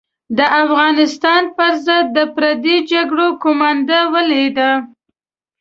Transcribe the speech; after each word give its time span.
د 0.37 0.39
افغانستان 0.63 1.43
پر 1.55 1.71
ضد 1.85 2.05
د 2.17 2.19
پردۍ 2.35 2.77
جګړې 2.91 3.27
قومانده 3.43 3.99
ولیده. 4.13 4.71